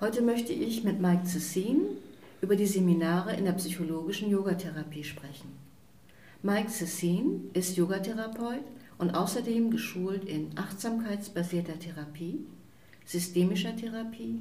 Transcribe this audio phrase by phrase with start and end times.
[0.00, 1.80] Heute möchte ich mit Mike Cessin
[2.40, 5.58] über die Seminare in der psychologischen Yogatherapie sprechen.
[6.40, 8.62] Mike Cessin ist Yogatherapeut
[8.98, 12.46] und außerdem geschult in achtsamkeitsbasierter Therapie,
[13.06, 14.38] systemischer Therapie,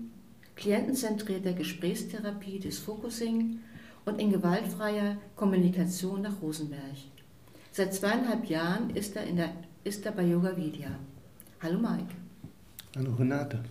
[0.56, 3.58] klientenzentrierter Gesprächstherapie des Focusing
[4.06, 6.98] und in gewaltfreier Kommunikation nach Rosenberg.
[7.72, 9.54] Seit zweieinhalb Jahren ist er, in der,
[9.84, 10.92] ist er bei Yoga Vidya.
[11.64, 12.14] Hallo Mike.
[12.96, 13.64] Hallo Renate.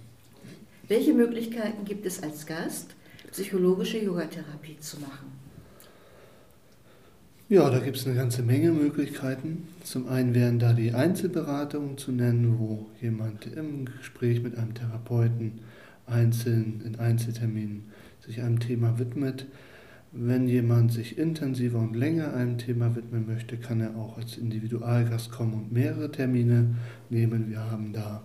[0.88, 2.94] Welche Möglichkeiten gibt es als Gast,
[3.32, 5.32] psychologische Yogatherapie zu machen?
[7.48, 9.68] Ja, da gibt es eine ganze Menge Möglichkeiten.
[9.82, 15.60] Zum einen wären da die Einzelberatungen zu nennen, wo jemand im Gespräch mit einem Therapeuten
[16.06, 17.91] einzeln in Einzelterminen
[18.24, 19.46] sich einem Thema widmet.
[20.12, 25.32] Wenn jemand sich intensiver und länger einem Thema widmen möchte, kann er auch als Individualgast
[25.32, 26.77] kommen und mehrere Termine
[27.10, 27.50] nehmen.
[27.50, 28.22] Wir haben da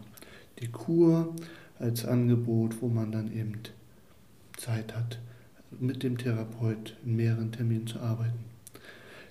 [0.60, 1.36] die Kur,
[1.82, 3.54] als Angebot, wo man dann eben
[4.58, 5.20] Zeit hat,
[5.80, 8.46] mit dem Therapeut in mehreren Terminen zu arbeiten.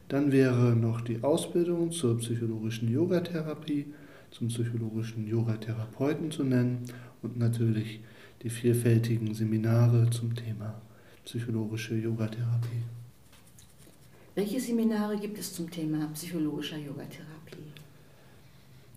[0.09, 3.87] Dann wäre noch die Ausbildung zur psychologischen Yogatherapie,
[4.31, 6.85] zum psychologischen Yogatherapeuten zu nennen
[7.23, 8.01] und natürlich
[8.43, 10.81] die vielfältigen Seminare zum Thema
[11.25, 12.83] psychologische Yogatherapie.
[14.35, 17.40] Welche Seminare gibt es zum Thema psychologischer Yogatherapie?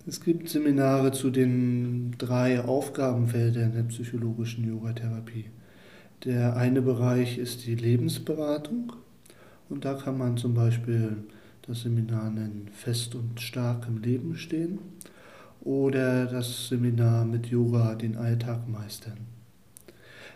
[0.05, 5.45] Es gibt Seminare zu den drei Aufgabenfeldern der psychologischen Yogatherapie.
[6.25, 8.91] Der eine Bereich ist die Lebensberatung
[9.69, 11.23] und da kann man zum Beispiel
[11.65, 14.79] das Seminar nennen Fest und stark im Leben stehen
[15.61, 19.19] oder das Seminar mit Yoga den Alltag meistern.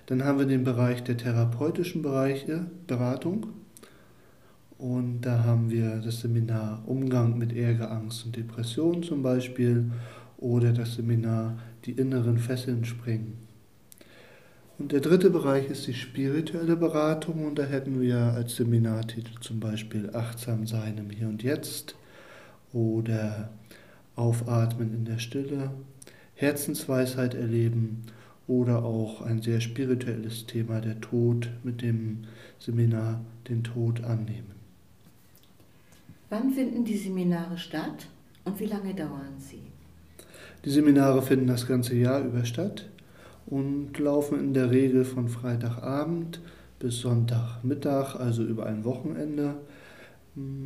[0.06, 3.48] Dann haben wir den Bereich der therapeutischen Bereiche, Beratung.
[4.78, 9.92] Und da haben wir das Seminar Umgang mit Ärger, Angst und Depression zum Beispiel
[10.38, 13.38] oder das Seminar Die inneren Fesseln springen.
[14.78, 19.60] Und der dritte Bereich ist die spirituelle Beratung und da hätten wir als Seminartitel zum
[19.60, 21.96] Beispiel Achtsam sein im Hier und Jetzt
[22.74, 23.50] oder
[24.16, 25.72] Aufatmen in der Stille,
[26.36, 28.04] Herzensweisheit erleben
[28.48, 32.26] oder auch ein sehr spirituelles Thema, der Tod mit dem
[32.60, 34.57] Seminar den Tod annehmen.
[36.30, 38.08] Wann finden die Seminare statt
[38.44, 39.62] und wie lange dauern sie?
[40.66, 42.90] Die Seminare finden das ganze Jahr über statt
[43.46, 46.42] und laufen in der Regel von Freitagabend
[46.80, 49.56] bis Sonntagmittag, also über ein Wochenende.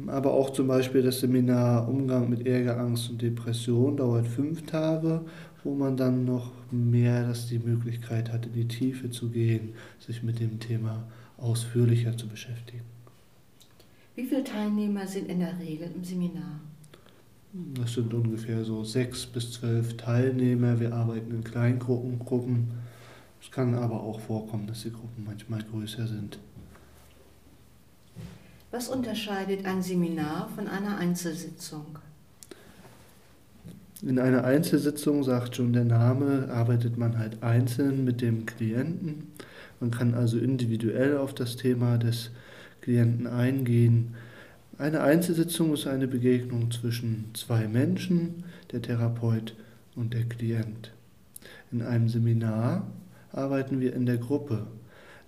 [0.07, 5.21] Aber auch zum Beispiel das Seminar Umgang mit Ärger, Angst und Depression dauert fünf Tage,
[5.63, 10.23] wo man dann noch mehr dass die Möglichkeit hat, in die Tiefe zu gehen, sich
[10.23, 11.03] mit dem Thema
[11.37, 13.00] ausführlicher zu beschäftigen.
[14.15, 16.59] Wie viele Teilnehmer sind in der Regel im Seminar?
[17.53, 20.79] Das sind ungefähr so sechs bis zwölf Teilnehmer.
[20.79, 22.19] Wir arbeiten in Kleingruppen.
[22.19, 22.71] Gruppen.
[23.41, 26.39] Es kann aber auch vorkommen, dass die Gruppen manchmal größer sind.
[28.71, 31.85] Was unterscheidet ein Seminar von einer Einzelsitzung?
[34.01, 39.27] In einer Einzelsitzung, sagt schon der Name, arbeitet man halt einzeln mit dem Klienten.
[39.79, 42.31] Man kann also individuell auf das Thema des
[42.81, 44.15] Klienten eingehen.
[44.77, 49.55] Eine Einzelsitzung ist eine Begegnung zwischen zwei Menschen, der Therapeut
[49.95, 50.91] und der Klient.
[51.71, 52.87] In einem Seminar
[53.31, 54.67] arbeiten wir in der Gruppe.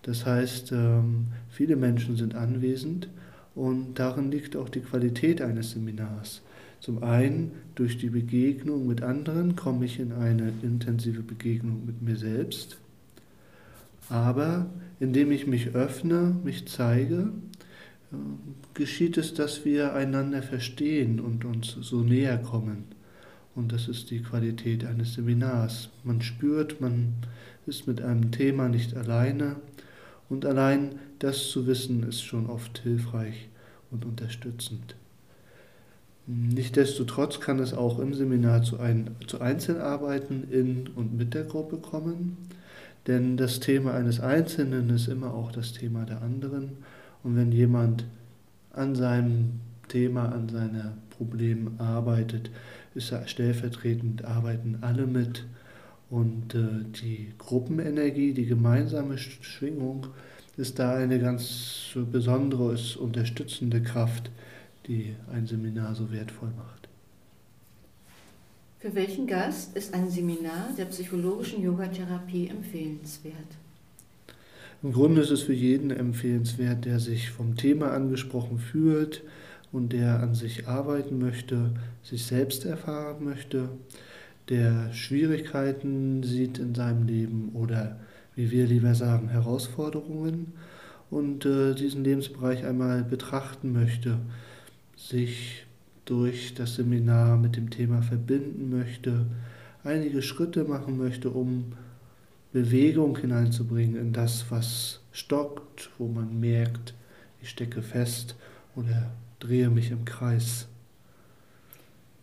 [0.02, 3.08] Das heißt, ähm, viele Menschen sind anwesend
[3.56, 6.42] und darin liegt auch die Qualität eines Seminars.
[6.80, 12.18] Zum einen durch die Begegnung mit anderen komme ich in eine intensive Begegnung mit mir
[12.18, 12.78] selbst,
[14.10, 14.70] aber
[15.00, 17.30] indem ich mich öffne, mich zeige,
[18.12, 18.16] äh,
[18.74, 22.86] geschieht es, dass wir einander verstehen und uns so näher kommen.
[23.56, 25.90] Und das ist die Qualität eines Seminars.
[26.04, 27.14] Man spürt, man
[27.68, 29.58] ist mit einem Thema nicht alleine.
[30.30, 33.50] Und allein das zu wissen, ist schon oft hilfreich
[33.92, 34.96] und unterstützend.
[36.26, 41.78] Nichtsdestotrotz kann es auch im Seminar zu, ein, zu Einzelarbeiten in und mit der Gruppe
[41.78, 42.38] kommen.
[43.08, 46.78] Denn das Thema eines Einzelnen ist immer auch das Thema der anderen.
[47.24, 48.06] Und wenn jemand
[48.72, 49.60] an seinem
[49.90, 52.50] Thema, an seinen Problemen arbeitet,
[52.96, 55.46] ist er stellvertretend, arbeiten alle mit.
[56.10, 60.08] Und äh, die Gruppenenergie, die gemeinsame Schwingung
[60.58, 64.30] ist da eine ganz besondere, unterstützende Kraft,
[64.88, 66.83] die ein Seminar so wertvoll macht.
[68.84, 73.34] Für welchen Gast ist ein Seminar der psychologischen Yogatherapie empfehlenswert?
[74.84, 79.24] Im Grunde ist es für jeden empfehlenswert, der sich vom Thema angesprochen fühlt
[79.72, 81.72] und der an sich arbeiten möchte,
[82.04, 83.70] sich selbst erfahren möchte,
[84.50, 88.02] der Schwierigkeiten sieht in seinem Leben oder
[88.36, 90.52] wie wir lieber sagen, Herausforderungen
[91.10, 94.20] und äh, diesen Lebensbereich einmal betrachten möchte,
[94.98, 95.66] sich
[96.06, 99.26] durch das Seminar mit dem Thema verbinden möchte,
[99.84, 101.74] einige Schritte machen möchte, um
[102.52, 106.94] Bewegung hineinzubringen in das, was stockt, wo man merkt,
[107.42, 108.36] ich stecke fest
[108.76, 110.68] oder drehe mich im Kreis.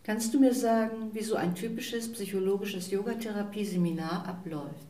[0.03, 4.87] Kannst du mir sagen, wie so ein typisches psychologisches Yogatherapie-Seminar abläuft?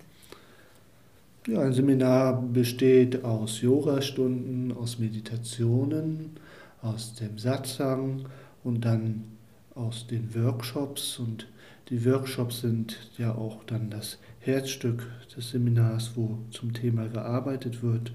[1.47, 6.37] Ja, ein Seminar besteht aus Yogastunden, aus Meditationen,
[6.81, 8.25] aus dem Satsang
[8.63, 9.23] und dann
[9.75, 11.19] aus den Workshops.
[11.19, 11.47] Und
[11.89, 18.11] die Workshops sind ja auch dann das Herzstück des Seminars, wo zum Thema gearbeitet wird.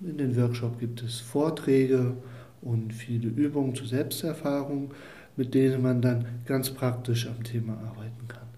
[0.00, 2.16] In den Workshops gibt es Vorträge
[2.60, 4.92] und viele Übungen zur Selbsterfahrung
[5.38, 8.48] mit denen man dann ganz praktisch am Thema arbeiten kann.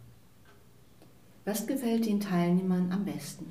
[1.44, 3.44] Was gefällt den Teilnehmern am besten?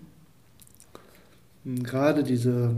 [1.64, 2.76] Gerade diese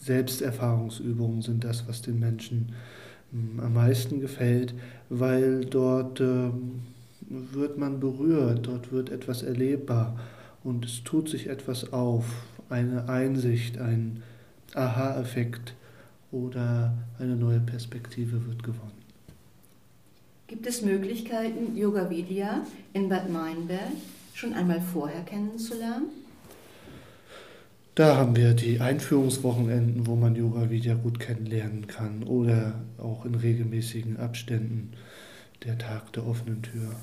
[0.00, 2.74] Selbsterfahrungsübungen sind das, was den Menschen hm,
[3.32, 4.74] am meisten gefällt,
[5.08, 6.82] weil dort ähm,
[7.28, 10.18] wird man berührt, dort wird etwas erlebbar
[10.64, 12.26] und es tut sich etwas auf,
[12.68, 14.22] eine Einsicht, ein
[14.74, 15.74] Aha-Effekt
[16.30, 19.02] oder eine neue Perspektive wird gewonnen.
[20.46, 23.92] Gibt es Möglichkeiten, Yoga Vidya in Bad Meinberg
[24.34, 26.06] schon einmal vorher kennenzulernen?
[27.94, 33.34] Da haben wir die Einführungswochenenden, wo man Yoga Vidya gut kennenlernen kann oder auch in
[33.34, 34.92] regelmäßigen Abständen
[35.64, 36.94] der Tag der offenen Tür.